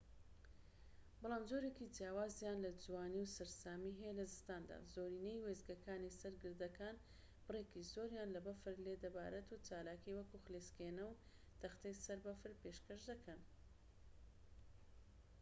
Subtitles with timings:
[1.21, 6.95] بەڵام جۆرێکی جیاوازیان لە جوانی و سەرسامی هەیە لە زستاندا زۆرینەی وێستگەکانی سەر گردەکان
[7.45, 11.19] بڕێکی زۆریان لە بەفر لێ دەبارێت و چالاکیی وەکو خلیسکێنە و
[11.61, 13.39] تەختەی سەر بەفر پێشکەش دەکەن